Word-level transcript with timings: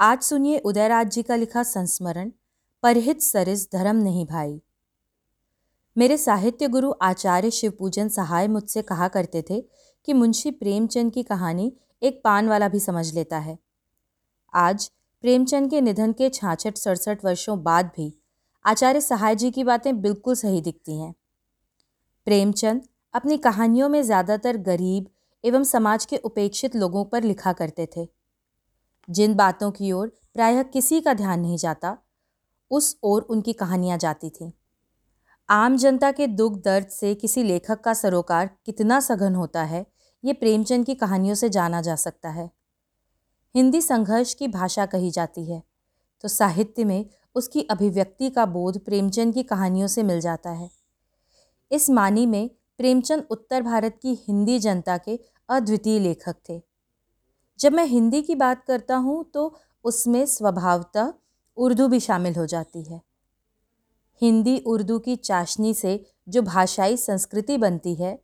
आज 0.00 0.22
सुनिए 0.22 0.58
उदयराज 0.58 1.08
जी 1.10 1.22
का 1.22 1.36
लिखा 1.36 1.62
संस्मरण, 1.62 2.30
परहित 2.82 3.20
सरिस 3.22 3.66
धर्म 3.72 3.96
नहीं 3.96 4.24
भाई। 4.26 4.60
मेरे 5.96 6.16
साहित्य 6.16 6.68
गुरु 6.68 6.92
आचार्य 7.02 7.50
शिवपूजन 7.50 8.08
सहाय 8.08 8.46
मुझसे 8.48 8.82
कहा 8.82 9.08
करते 9.08 9.42
थे 9.50 9.60
कि 10.08 10.12
मुंशी 10.12 10.50
प्रेमचंद 10.52 11.12
की 11.12 11.22
कहानी 11.22 11.70
एक 12.02 12.20
पान 12.24 12.48
वाला 12.48 12.68
भी 12.68 12.80
समझ 12.80 13.12
लेता 13.14 13.38
है। 13.38 13.56
आज 14.54 14.90
प्रेमचंद 15.24 15.70
के 15.70 15.80
निधन 15.80 16.12
के 16.12 16.28
छाछठ 16.30 16.78
सड़सठ 16.78 17.24
वर्षों 17.24 17.62
बाद 17.62 17.90
भी 17.96 18.12
आचार्य 18.64 19.00
सहाय 19.00 19.34
जी 19.34 19.50
की 19.50 19.64
बातें 19.64 20.00
बिल्कुल 20.00 20.34
सही 20.34 20.60
दिखती 20.60 20.98
हैं। 21.00 21.14
प्रेमचंद 22.26 22.86
अपनी 23.14 23.36
कहानियों 23.38 23.88
में 23.88 24.02
ज़्यादातर 24.02 24.56
गरीब 24.62 25.10
एवं 25.44 25.64
समाज 25.64 26.04
के 26.04 26.16
उपेक्षित 26.22 26.76
लोगों 26.76 27.04
पर 27.04 27.22
लिखा 27.22 27.52
करते 27.52 27.88
थे। 27.96 28.06
जिन 29.08 29.34
बातों 29.34 29.70
की 29.70 29.92
ओर 29.92 30.08
प्रायः 30.34 30.62
किसी 30.62 31.00
का 31.00 31.14
ध्यान 31.14 31.40
नहीं 31.40 31.56
जाता, 31.56 31.96
उस 32.70 32.98
ओर 33.02 33.22
उनकी 33.22 33.52
कहानियाँ 33.52 33.98
जाती 33.98 34.30
थीं। 34.30 34.50
आम 35.48 35.76
जनता 35.76 36.10
के 36.12 36.26
दुख 36.26 36.58
दर्द 36.64 36.88
से 36.88 37.14
किसी 37.14 37.42
लेखक 37.42 37.80
का 37.80 37.94
सरोकार 37.94 38.50
कितना 38.66 39.00
सघन 39.00 39.34
होता 39.34 39.62
है, 39.62 39.86
ये 40.24 40.32
प्रेमचंद 40.32 40.86
की 40.86 40.94
कहानियों 40.94 41.34
से 41.34 41.48
जाना 41.48 41.80
जा 41.80 41.96
सकता 41.96 42.28
है। 42.28 42.50
हिंदी 43.54 43.80
संघर्ष 43.80 44.34
की 44.34 44.48
भाषा 44.48 44.86
कही 44.86 45.10
जाती 45.10 45.44
है 45.44 45.62
तो 46.24 46.28
साहित्य 46.28 46.84
में 46.84 47.06
उसकी 47.34 47.62
अभिव्यक्ति 47.62 48.30
का 48.30 48.44
बोध 48.46 48.78
प्रेमचंद 48.78 49.34
की 49.34 49.42
कहानियों 49.42 49.86
से 49.86 50.02
मिल 50.02 50.20
जाता 50.20 50.50
है। 50.50 50.70
इस 51.70 51.88
मानी 51.90 52.26
में 52.26 52.48
प्रेमचंद 52.78 53.26
उत्तर 53.30 53.62
भारत 53.62 53.98
की 54.02 54.14
हिंदी 54.28 54.58
जनता 54.58 54.96
के 54.98 55.18
अद्वितीय 55.48 55.98
लेखक 55.98 56.36
थे। 56.48 56.60
जब 57.60 57.72
मैं 57.72 57.84
हिंदी 57.86 58.22
की 58.22 58.34
बात 58.34 58.64
करता 58.64 58.96
हूँ 58.96 59.24
तो 59.34 59.54
उसमें 59.84 60.24
स्वभावतः 60.26 61.12
उर्दू 61.56 61.88
भी 61.88 62.00
शामिल 62.00 62.34
हो 62.34 62.46
जाती 62.46 62.82
है। 62.82 63.00
हिंदी 64.22 64.58
उर्दू 64.66 64.98
की 64.98 65.16
चाशनी 65.16 65.74
से 65.74 66.04
जो 66.28 66.42
भाषाई 66.42 66.96
संस्कृति 66.96 67.58
बनती 67.58 67.94
है, 67.94 68.14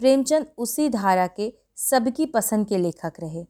प्रेमचंद 0.00 0.46
उसी 0.58 0.88
धारा 0.88 1.26
के 1.26 1.52
सबकी 1.76 2.26
पसंद 2.26 2.66
के 2.66 2.78
लेखक 2.78 3.20
रहे। 3.20 3.44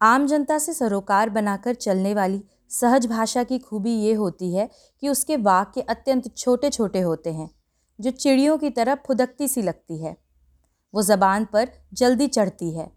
आम 0.00 0.26
जनता 0.26 0.58
से 0.58 0.72
सरोकार 0.74 1.30
बनाकर 1.30 1.74
चलने 1.74 2.14
वाली 2.14 2.42
सहज 2.70 3.06
भाषा 3.06 3.44
की 3.44 3.58
खूबी 3.58 3.94
ये 3.96 4.12
होती 4.14 4.54
है 4.54 4.68
कि 5.02 5.08
उसके 5.08 5.36
वाक्य 5.36 5.80
अत्यंत 5.80 6.34
छोटे 6.36 6.70
छोटे 6.70 7.00
होते 7.00 7.32
हैं, 7.32 7.50
जो 7.98 8.10
चिड़ियों 8.10 8.58
की 8.58 8.70
तरह 8.70 8.94
फुदकती 9.06 9.48
सी 9.48 9.62
लगती 9.62 10.02
है। 10.02 10.16
वो 10.94 11.02
ज़बान 11.02 11.44
पर 11.44 11.68
जल्दी 11.92 12.26
चढ़ती 12.28 12.70
है। 12.74 12.90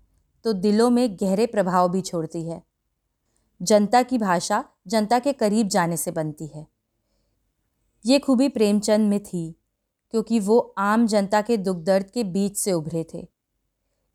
तो 0.45 0.53
दिलों 0.53 0.89
में 0.89 1.15
गहरे 1.15 1.45
प्रभाव 1.45 1.89
भी 1.89 2.01
छोड़ती 2.01 2.49
है। 2.49 2.63
जनता 3.61 4.03
की 4.03 4.17
भाषा 4.17 4.63
जनता 4.87 5.19
के 5.19 5.33
करीब 5.33 5.67
जाने 5.67 5.97
से 5.97 6.11
बनती 6.11 6.47
है। 6.47 6.67
ये 8.05 8.19
खूबी 8.19 8.49
प्रेमचंद 8.49 9.09
में 9.09 9.23
थी, 9.23 9.55
क्योंकि 10.11 10.39
वो 10.39 10.75
आम 10.77 11.07
जनता 11.07 11.41
के 11.41 11.57
दुख 11.57 11.77
दर्द 11.77 12.11
के 12.11 12.23
बीच 12.23 12.57
से 12.57 12.73
उभरे 12.73 13.05
थे। 13.13 13.27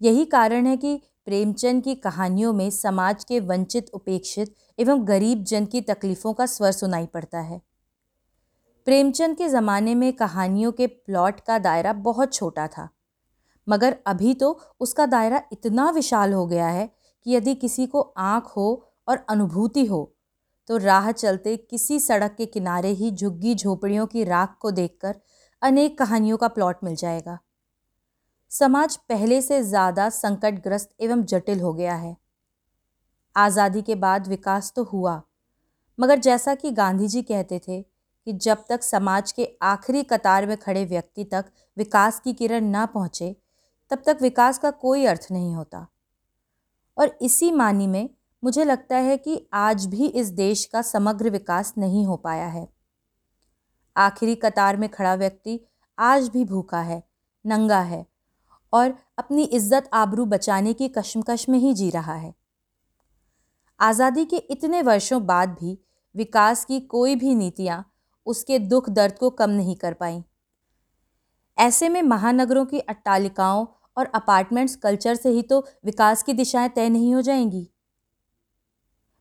यही 0.02 0.24
कारण 0.24 0.66
है 0.66 0.76
कि 0.76 1.02
प्रेमचंद 1.24 1.84
की 1.84 1.94
कहानियों 1.94 2.52
में 2.52 2.70
समाज 2.70 3.24
के 3.24 3.40
वंचित, 3.40 3.90
उपेक्षित 3.94 4.56
एवं 4.78 5.08
गरीब 5.08 5.44
जन 5.44 5.66
की 5.66 5.80
तकलीफ़ों 5.80 6.32
का 6.32 6.46
स्वर 6.46 6.72
सुनाई 6.72 7.06
पड़ता 7.06 7.40
है। 7.40 7.60
प्रेमचंद 8.84 9.36
के 9.36 9.48
ज़माने 9.48 9.94
में 9.94 10.12
कहानियों 10.12 10.72
के 10.72 10.86
प्लॉट 10.86 11.40
का 11.40 11.58
दायरा 11.58 11.92
बहुत 11.92 12.34
छोटा 12.34 12.66
था। 12.66 12.88
मगर 13.66 13.96
अभी 14.06 14.34
तो 14.34 14.58
उसका 14.80 15.06
दायरा 15.06 15.42
इतना 15.52 15.90
विशाल 15.90 16.32
हो 16.32 16.46
गया 16.46 16.68
है 16.68 16.88
कि 17.26 17.34
यदि 17.34 17.54
किसी 17.56 17.86
को 17.86 18.00
आँख 18.18 18.46
हो 18.56 18.68
और 19.08 19.24
अनुभूति 19.30 19.84
हो 19.86 20.10
तो 20.68 20.76
राह 20.76 21.10
चलते 21.12 21.56
किसी 21.56 21.98
सड़क 22.00 22.34
के 22.38 22.46
किनारे 22.46 22.88
ही 22.90 23.10
झुग्गी 23.10 23.54
झोपड़ियों 23.54 24.06
की 24.06 24.24
राख 24.24 24.56
को 24.60 24.70
देखकर 24.70 25.20
अनेक 25.62 25.98
कहानियों 25.98 26.36
का 26.36 26.48
प्लॉट 26.48 26.84
मिल 26.84 26.94
जाएगा। 26.96 27.38
समाज 28.52 28.96
पहले 29.08 29.40
से 29.42 29.62
ज़्यादा 29.62 30.08
संकटग्रस्त 30.10 30.90
एवं 31.00 31.22
जटिल 31.24 31.60
हो 31.60 31.72
गया 31.74 31.94
है। 31.94 32.16
आज़ादी 33.36 33.82
के 33.82 33.94
बाद 33.96 34.28
विकास 34.28 34.72
तो 34.76 34.84
हुआ, 34.84 35.20
मगर 35.98 36.18
जैसा 36.18 36.54
कि 36.54 36.70
गांधी 36.72 37.08
जी 37.08 37.22
कहते 37.22 37.60
थे 37.68 37.80
कि 37.82 38.32
जब 38.34 38.64
तक 38.68 38.82
समाज 38.82 39.32
के 39.32 39.48
आखिरी 39.62 40.02
कतार 40.04 40.46
में 40.46 40.56
खड़े 40.56 40.84
व्यक्ति 40.84 41.24
तक 41.24 41.44
विकास 41.76 42.20
की 42.20 42.32
किरण 42.32 42.64
ना 42.66 42.86
पहुँचे 42.88 43.34
तब 43.90 44.02
तक 44.06 44.18
विकास 44.22 44.58
का 44.58 44.70
कोई 44.70 45.04
अर्थ 45.06 45.26
नहीं 45.30 45.54
होता। 45.54 45.86
और 46.96 47.16
इसी 47.22 47.50
मानी 47.52 47.86
में 47.86 48.08
मुझे 48.42 48.64
लगता 48.64 48.96
है 48.96 49.16
कि 49.18 49.40
आज 49.54 49.86
भी 49.86 50.06
इस 50.06 50.28
देश 50.32 50.64
का 50.64 50.82
समग्र 50.82 51.30
विकास 51.30 51.72
नहीं 51.78 52.04
हो 52.06 52.16
पाया 52.16 52.46
है। 52.48 52.68
आखिरी 53.96 54.34
कतार 54.34 54.76
में 54.76 54.88
खड़ा 54.88 55.14
व्यक्ति 55.14 55.58
आज 55.98 56.28
भी 56.28 56.44
भूखा 56.44 56.80
है, 56.80 57.02
नंगा 57.44 57.80
है 57.80 58.04
और 58.72 58.94
अपनी 59.18 59.42
इज़्ज़त 59.44 59.88
आबरू 59.94 60.24
बचाने 60.26 60.72
की 60.72 60.88
कश्मकश 60.88 61.48
में 61.48 61.58
ही 61.58 61.72
जी 61.74 61.90
रहा 61.90 62.14
है। 62.14 62.34
आज़ादी 63.80 64.24
के 64.24 64.36
इतने 64.36 64.82
वर्षों 64.82 65.24
बाद 65.26 65.56
भी 65.60 65.78
विकास 66.14 66.64
की 66.64 66.80
कोई 66.80 67.16
भी 67.16 67.34
नीतियाँ 67.34 67.84
उसके 68.26 68.58
दुख 68.58 68.88
दर्द 68.90 69.18
को 69.18 69.30
कम 69.30 69.50
नहीं 69.50 69.76
कर 69.76 69.94
पाई। 69.94 70.22
ऐसे 71.58 71.88
में 71.88 72.02
महानगरों 72.02 72.64
की 72.64 72.78
अट्टालिकाओं 72.80 73.66
और 73.96 74.10
अपार्टमेंट्स 74.14 74.76
कल्चर 74.76 75.14
से 75.14 75.28
ही 75.28 75.42
तो 75.42 75.64
विकास 75.84 76.22
की 76.22 76.32
दिशाएँ 76.32 76.68
तय 76.68 76.88
नहीं 76.88 77.14
हो 77.14 77.22
जाएँगी। 77.22 77.68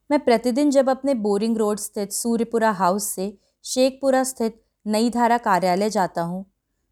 मैं 0.09 0.19
प्रतिदिन 0.19 0.71
जब 0.71 0.89
अपने 0.89 1.13
बोरिंग 1.13 1.57
रोड 1.57 1.79
स्थित 1.79 2.11
सूर्यपुरा 2.11 2.71
हाउस 2.71 3.03
से 3.05 3.37
शेखपुरा 3.65 4.23
स्थित 4.23 4.61
नई 4.85 5.09
धारा 5.09 5.37
कार्यालय 5.37 5.89
जाता 5.89 6.21
हूँ 6.21 6.45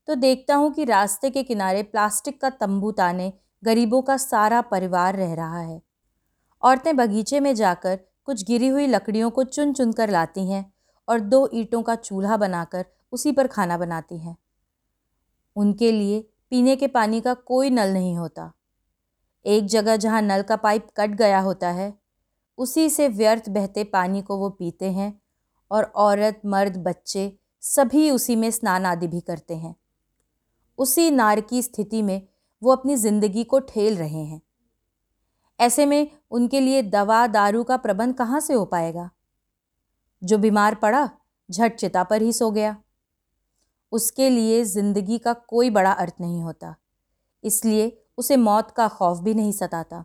तो 0.08 0.16
देखता 0.16 0.56
हूँ 0.56 0.72
कि 0.74 0.84
रास्ते 0.86 1.30
के 1.30 1.44
किनारे 1.44 1.84
प्लास्टिक 1.84 2.40
का 2.42 2.50
तंबू 2.50 2.92
ताने 2.92 3.32
गरीबों 3.64 4.02
का 4.02 4.18
सारा 4.18 4.62
परिवार 4.62 5.16
रह 5.16 5.34
रहा 5.34 5.60
है। 5.60 5.82
औरतें 6.64 6.96
बगीचे 6.96 7.40
में 7.40 7.54
जाकर 7.56 8.00
कुछ 8.26 8.44
गिरी 8.44 8.68
हुई 8.68 8.88
लकड़ियों 8.88 9.30
को 9.30 9.44
चुन 9.44 9.74
चुन 9.74 9.92
कर 9.94 10.10
लाती 10.10 10.48
हैं 10.50 10.64
और 11.08 11.20
दो 11.20 11.50
ईंटों 11.54 11.82
का 11.82 11.96
चूल्हा 11.96 12.38
बनाकर 12.38 12.86
उसी 13.12 13.32
पर 13.32 13.48
खाना 13.48 13.78
बनाती 13.78 14.18
हैं। 14.18 14.36
उनके 15.56 15.92
लिए 15.92 16.24
पीने 16.52 16.76
के 16.76 16.88
पानी 16.88 17.22
का 17.22 17.34
कोई 17.34 17.70
नल 17.70 17.94
नहीं 17.94 18.16
होता। 18.18 18.54
एक 19.46 19.66
जगह 19.66 19.96
जहाँ 19.96 20.22
नल 20.22 20.42
का 20.42 20.56
पाइप 20.56 20.88
कट 20.98 21.10
गया 21.10 21.40
होता 21.40 21.70
है, 21.70 21.94
उसी 22.58 22.90
से 22.90 23.08
व्यर्थ 23.08 23.50
बहते 23.50 23.84
पानी 23.84 24.22
को 24.22 24.38
वो 24.38 24.50
पीते 24.50 24.92
हैं 24.92 25.22
और 25.72 25.84
औरत, 25.84 26.42
मर्द, 26.46 26.78
बच्चे 26.78 27.38
सभी 27.62 28.12
उसी 28.12 28.36
में 28.36 28.52
स्नान 28.52 28.86
आदि 28.86 29.08
भी 29.08 29.22
करते 29.22 29.56
हैं। 29.56 29.76
उसी 30.78 31.12
नार 31.12 31.42
की 31.42 31.62
स्थिति 31.62 32.02
में 32.02 32.28
वो 32.64 32.72
अपनी 32.72 32.96
ज़िंदगी 32.96 33.44
को 33.44 33.60
ठेल 33.60 33.98
रहे 33.98 34.24
हैं। 34.24 34.42
ऐसे 35.60 35.86
में 35.86 36.12
उनके 36.32 36.60
लिए 36.60 36.82
दवा, 36.82 37.28
दारू 37.28 37.64
का 37.64 37.78
प्रबंध 37.78 38.16
कहाँ 38.16 38.40
से 38.40 38.54
हो 38.54 38.66
पाएगा? 38.66 39.10
जो 40.24 40.38
बीमार 40.38 40.76
पड़ा, 40.76 41.10
झट 41.52 41.76
चिता 41.76 42.04
पर 42.04 42.22
ही 42.22 42.34
सो 42.34 42.52
गया। 42.52 42.78
उसके 43.92 44.30
लिए 44.30 44.64
ज़िंदगी 44.66 45.18
का 45.18 45.34
कोई 45.34 45.70
बड़ा 45.70 45.92
अर्थ 45.92 46.14
नहीं 46.22 46.42
होता। 46.42 46.76
इसलिए 47.44 47.98
उसे 48.18 48.38
मौत 48.38 48.72
का 48.72 48.88
खौफ 48.88 49.20
भी 49.20 49.34
नहीं 49.34 49.52
सताता। 49.52 50.04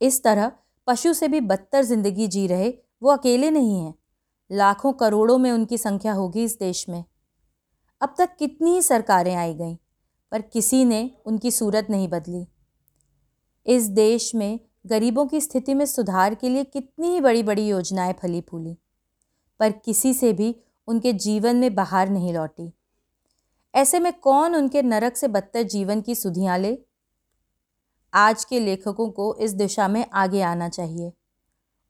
इस 0.00 0.22
तरह 0.24 0.52
पशु 0.86 1.12
से 1.14 1.28
भी 1.28 1.40
बदतर 1.42 1.84
ज़िंदगी 1.84 2.26
जी 2.28 2.46
रहे 2.46 2.72
वो 3.02 3.10
अकेले 3.10 3.50
नहीं 3.50 3.78
हैं। 3.80 3.94
लाखों 4.50 4.92
करोड़ों 4.92 5.38
में 5.38 5.50
उनकी 5.52 5.78
संख्या 5.78 6.12
होगी 6.12 6.44
इस 6.44 6.58
देश 6.58 6.88
में। 6.88 7.04
अब 8.00 8.14
तक 8.18 8.36
कितनी 8.38 8.74
ही 8.74 8.82
सरकारें 8.82 9.34
आई 9.34 9.54
गईं, 9.54 9.76
पर 10.32 10.42
किसी 10.42 10.84
ने 10.84 11.10
उनकी 11.26 11.50
सूरत 11.50 11.86
नहीं 11.90 12.08
बदली। 12.08 12.46
इस 13.66 13.88
देश 13.90 14.34
में 14.34 14.60
गरीबों 14.86 15.26
की 15.26 15.40
स्थिति 15.40 15.74
में 15.74 15.84
सुधार 15.86 16.34
के 16.34 16.48
लिए 16.48 16.64
कितनी 16.64 17.08
ही 17.08 17.20
बड़ी 17.20 17.42
बड़ी 17.42 17.66
योजनाएँ 17.68 18.12
फली 18.12 18.40
फूली 18.40 18.76
पर 19.60 19.72
किसी 19.74 20.12
से 20.14 20.32
भी 20.32 20.54
उनके 20.88 21.12
जीवन 21.12 21.56
में 21.56 21.74
बाहर 21.74 22.08
नहीं 22.08 22.32
लौटी। 22.34 22.72
ऐसे 23.74 23.98
में 23.98 24.12
कौन 24.12 24.56
उनके 24.56 24.82
नरक 24.82 25.16
से 25.16 25.28
बदतर 25.28 25.62
जीवन 25.62 26.00
की 26.00 26.14
सुधियाँ 26.14 26.58
ले? 26.58 26.78
आज 28.14 28.44
के 28.44 28.60
लेखकों 28.60 29.10
को 29.10 29.34
इस 29.36 29.52
दिशा 29.52 29.88
में 29.88 30.04
आगे 30.14 30.42
आना 30.42 30.68
चाहिए। 30.68 31.12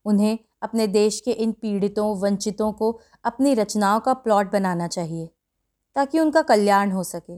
उन्हें 0.04 0.38
अपने 0.62 0.86
देश 0.86 1.20
के 1.20 1.30
इन 1.30 1.52
पीड़ितों, 1.52 2.20
वंचितों 2.20 2.72
को 2.72 3.00
अपनी 3.24 3.54
रचनाओं 3.54 4.00
का 4.00 4.14
प्लॉट 4.14 4.52
बनाना 4.52 4.88
चाहिए, 4.88 5.28
ताकि 5.96 6.20
उनका 6.20 6.42
कल्याण 6.42 6.90
हो 6.90 7.04
सके। 7.04 7.36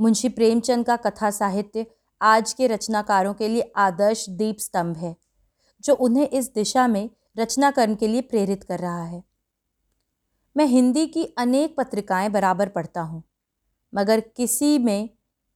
मुंशी 0.00 0.28
प्रेमचंद 0.28 0.86
का 0.86 0.96
कथा 0.96 1.30
साहित्य 1.30 1.86
आज 2.22 2.52
के 2.52 2.66
रचनाकारों 2.66 3.34
के 3.34 3.48
लिए 3.48 3.72
आदर्श 3.76 4.28
दीप 4.28 4.58
स्तंभ 4.58 4.96
है, 4.96 5.16
जो 5.84 5.94
उन्हें 5.94 6.28
इस 6.28 6.52
दिशा 6.54 6.86
में 6.86 7.10
रचना 7.38 7.70
करने 7.70 7.94
के 7.94 8.08
लिए 8.08 8.20
प्रेरित 8.20 8.64
कर 8.64 8.78
रहा 8.78 9.04
है। 9.04 9.27
मैं 10.58 10.66
हिंदी 10.66 11.06
की 11.06 11.24
अनेक 11.38 11.74
पत्रिकाएँ 11.76 12.28
बराबर 12.28 12.68
पढ़ता 12.68 13.00
हूँ, 13.00 13.22
मगर 13.92 14.20
किसी 14.20 14.78
में 14.78 15.08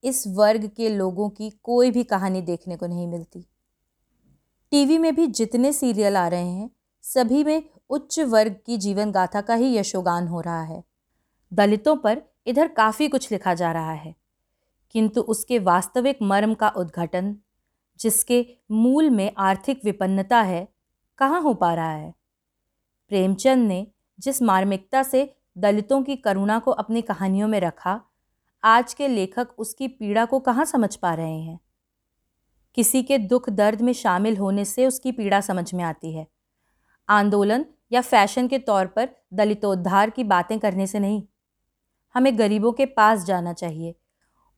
इस 0.05 0.25
वर्ग 0.27 0.67
के 0.77 0.89
लोगों 0.89 1.29
की 1.31 1.51
कोई 1.63 1.91
भी 1.91 2.05
कहानी 2.05 2.41
देखने 2.43 2.77
को 2.77 2.87
नहीं 2.87 3.07
मिलती। 3.07 3.45
टीवी 4.73 4.99
में 4.99 5.15
भी 5.15 5.27
जितने 5.27 5.73
सीरियल 5.73 6.17
आ 6.17 6.27
रहे 6.29 6.47
हैं, 6.47 6.71
सभी 7.05 7.43
में 7.45 7.63
उच्च 7.91 8.19
वर्ग 8.21 8.57
की 8.67 8.77
जीवन 8.77 9.11
गाथा 9.11 9.41
का 9.41 9.55
ही 9.55 9.77
यशोगान 9.77 10.29
हो 10.29 10.41
रहा 10.41 10.63
है। 10.63 10.83
दलितों 11.53 11.97
पर 11.97 12.23
इधर 12.47 12.69
काफ़ी 12.69 13.09
कुछ 13.09 13.31
लिखा 13.33 13.55
जा 13.55 13.73
रहा 13.73 13.93
है, 13.93 14.15
किंतु 14.95 15.21
उसके 15.21 15.59
वास्तविक 15.59 16.19
मर्म 16.23 16.55
का 16.55 16.69
उद्घाटन, 16.69 17.37
जिसके 18.01 18.47
मूल 18.71 19.11
में 19.11 19.31
आर्थिक 19.39 19.85
विपन्नता 19.85 20.41
है, 20.43 20.69
कहाँ 21.19 21.41
हो 21.43 21.55
पा 21.55 21.75
रहा 21.75 21.93
है? 21.93 22.15
प्रेमचंद 23.11 23.69
ने 23.69 23.87
जिस 24.23 24.43
मार्मिकता 24.43 25.03
से 25.03 25.37
दलितों 25.59 26.03
की 26.03 26.17
करुणा 26.17 26.59
को 26.59 26.71
अपनी 26.71 27.03
कहानियों 27.03 27.49
में 27.49 27.61
रखा, 27.61 28.01
आज 28.65 28.95
के 28.95 29.09
लेखक 29.09 29.49
उसकी 29.59 29.89
पीड़ा 29.89 30.25
को 30.25 30.41
कहाँ 30.41 30.65
समझ 30.65 30.97
पा 30.97 31.15
रहे 31.15 31.41
हैं? 31.41 31.61
किसी 32.75 33.03
के 33.03 33.19
दुख 33.19 33.51
दर्द 33.51 33.81
में 33.81 33.93
शामिल 33.93 34.37
होने 34.37 34.65
से 34.65 34.87
उसकी 34.87 35.13
पीड़ा 35.13 35.41
समझ 35.41 35.75
में 35.75 35.85
आती 35.85 36.13
है। 36.13 36.27
आंदोलन 37.09 37.65
या 37.93 38.01
फ़ैशन 38.01 38.49
के 38.49 38.59
तौर 38.59 38.87
पर 38.87 39.09
दलितोद्धार 39.33 40.11
की 40.11 40.25
बातें 40.25 40.59
करने 40.59 40.87
से 40.87 40.99
नहीं। 40.99 41.23
हमें 42.15 42.39
गरीबों 42.39 42.73
के 42.73 42.87
पास 42.87 43.25
जाना 43.25 43.53
चाहिए। 43.53 43.95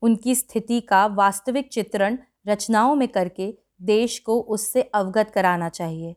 उनकी 0.02 0.34
स्थिति 0.34 0.80
का 0.80 1.06
वास्तविक 1.06 1.68
चित्रण 1.68 2.18
रचनाओं 2.48 2.94
में 2.94 3.08
करके 3.08 3.58
देश 3.82 4.18
को 4.18 4.40
उससे 4.40 4.82
अवगत 4.82 5.30
कराना 5.34 5.68
चाहिए। 5.68 6.16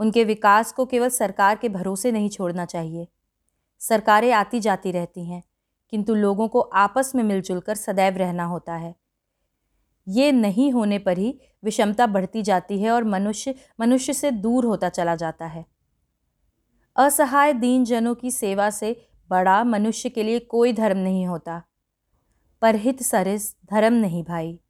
उनके 0.00 0.24
विकास 0.24 0.72
को 0.72 0.86
केवल 0.86 1.08
सरकार 1.08 1.56
के 1.56 1.68
भरोसे 1.68 2.12
नहीं 2.12 2.28
छोड़ना 2.28 2.64
चाहिए। 2.64 3.08
सरकारें 3.78 4.32
आती 4.32 4.60
जाती 4.60 4.92
रहती 4.92 5.24
हैं, 5.24 5.42
किंतु 5.90 6.14
लोगों 6.14 6.48
को 6.48 6.60
आपस 6.60 7.12
में 7.14 7.22
मिलजुल 7.22 7.60
कर 7.60 7.74
सदैव 7.74 8.16
रहना 8.16 8.44
होता 8.44 8.74
है। 8.74 8.94
ये 10.08 10.32
नहीं 10.32 10.72
होने 10.72 10.98
पर 10.98 11.18
ही 11.18 11.40
विषमता 11.64 12.06
बढ़ती 12.06 12.42
जाती 12.42 12.82
है 12.82 12.90
और 12.90 13.04
मनुष्य 13.04 13.54
मनुष्य 13.80 14.12
से 14.12 14.30
दूर 14.30 14.64
होता 14.64 14.88
चला 14.88 15.16
जाता 15.16 15.46
है। 15.46 15.66
असहाय 16.96 17.52
दीन 17.52 17.84
जनों 17.84 18.14
की 18.14 18.30
सेवा 18.30 18.70
से 18.70 19.08
बड़ा 19.30 19.64
मनुष्य 19.64 20.08
के 20.08 20.22
लिए 20.22 20.38
कोई 20.38 20.72
धर्म 20.72 20.98
नहीं 20.98 21.26
होता। 21.26 21.62
परहित 22.62 23.02
सरिस 23.02 23.56
धर्म 23.70 23.94
नहीं 23.94 24.24
भाई। 24.24 24.60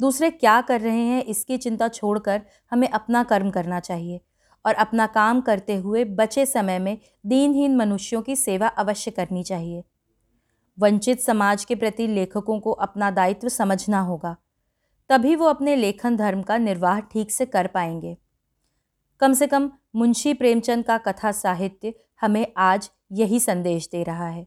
दूसरे 0.00 0.30
क्या 0.30 0.60
कर 0.60 0.80
रहे 0.80 1.00
हैं, 1.00 1.24
इसकी 1.24 1.56
चिंता 1.58 1.88
छोड़कर 1.88 2.42
हमें 2.72 2.88
अपना 2.88 3.22
कर्म 3.24 3.50
करना 3.50 3.80
चाहिए 3.80 4.20
और 4.64 4.74
अपना 4.74 5.06
काम 5.08 5.40
करते 5.40 5.74
हुए 5.76 6.04
बचे 6.04 6.46
समय 6.46 6.78
में 6.78 6.98
दीनहीन 7.26 7.76
मनुष्यों 7.76 8.22
की 8.22 8.36
सेवा 8.36 8.68
अवश्य 8.68 9.10
करनी 9.10 9.42
चाहिए। 9.42 9.82
वंचित 10.78 11.20
समाज 11.20 11.64
के 11.64 11.74
प्रति 11.74 12.06
लेखकों 12.06 12.58
को 12.60 12.70
अपना 12.72 13.10
दायित्व 13.10 13.48
समझना 13.48 14.00
होगा, 14.00 14.36
तभी 15.10 15.34
वो 15.36 15.46
अपने 15.46 15.76
लेखन 15.76 16.16
धर्म 16.16 16.42
का 16.42 16.56
निर्वाह 16.58 17.00
ठीक 17.02 17.30
से 17.30 17.46
कर 17.46 17.66
पाएँगे। 17.66 18.16
कम 19.20 19.32
से 19.32 19.46
कम 19.46 19.70
मुंशी 19.96 20.34
प्रेमचंद 20.34 20.84
का 20.84 20.98
कथा 20.98 21.32
साहित्य 21.32 21.94
हमें 22.20 22.46
आज 22.56 22.90
यही 23.12 23.40
संदेश 23.40 23.88
दे 23.92 24.02
रहा 24.02 24.28
है। 24.28 24.46